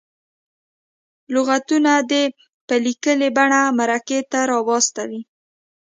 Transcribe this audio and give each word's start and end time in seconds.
لغتونه 1.33 1.91
دې 2.09 2.23
په 2.67 2.75
لیکلې 2.85 3.29
بڼه 3.37 3.61
مرکې 3.79 4.19
ته 4.31 4.39
راواستوي. 4.51 5.21